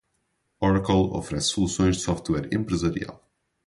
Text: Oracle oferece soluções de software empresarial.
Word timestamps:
Oracle 0.61 1.11
oferece 1.11 1.45
soluções 1.49 1.97
de 1.97 2.01
software 2.01 2.49
empresarial. 2.51 3.21